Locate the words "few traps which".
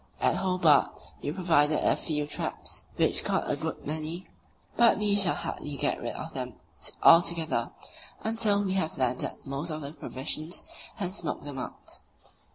1.95-3.23